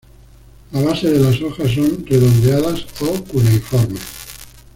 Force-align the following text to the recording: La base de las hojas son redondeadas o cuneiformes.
La 0.71 0.81
base 0.81 1.03
de 1.11 1.19
las 1.19 1.39
hojas 1.43 1.71
son 1.75 2.03
redondeadas 2.07 2.87
o 3.03 3.23
cuneiformes. 3.23 4.01